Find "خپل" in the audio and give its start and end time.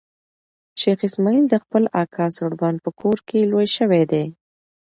1.63-1.83